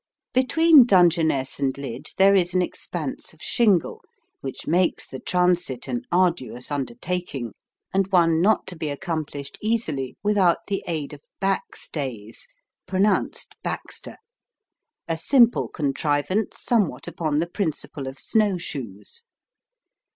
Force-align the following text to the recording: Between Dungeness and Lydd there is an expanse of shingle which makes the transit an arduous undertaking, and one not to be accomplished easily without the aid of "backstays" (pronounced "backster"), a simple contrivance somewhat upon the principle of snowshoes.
Between 0.33 0.83
Dungeness 0.87 1.59
and 1.59 1.77
Lydd 1.77 2.07
there 2.17 2.33
is 2.33 2.55
an 2.55 2.61
expanse 2.63 3.33
of 3.35 3.39
shingle 3.43 4.03
which 4.39 4.65
makes 4.65 5.05
the 5.05 5.19
transit 5.19 5.87
an 5.87 6.01
arduous 6.11 6.71
undertaking, 6.71 7.53
and 7.93 8.11
one 8.11 8.41
not 8.41 8.65
to 8.65 8.75
be 8.75 8.89
accomplished 8.89 9.59
easily 9.61 10.17
without 10.23 10.65
the 10.65 10.83
aid 10.87 11.13
of 11.13 11.21
"backstays" 11.39 12.47
(pronounced 12.87 13.53
"backster"), 13.63 14.15
a 15.07 15.19
simple 15.19 15.67
contrivance 15.67 16.59
somewhat 16.59 17.07
upon 17.07 17.37
the 17.37 17.45
principle 17.45 18.07
of 18.07 18.17
snowshoes. 18.17 19.25